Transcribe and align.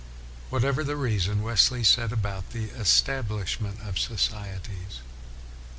Whatever 0.49 0.83
the 0.83 0.95
reason, 0.95 1.43
Wes 1.43 1.69
ley 1.69 1.83
set 1.83 2.11
about 2.11 2.53
the 2.53 2.69
establishment 2.71 3.79
of 3.83 3.99
societies. 3.99 5.01